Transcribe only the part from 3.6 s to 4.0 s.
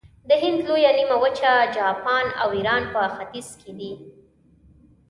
کې دي.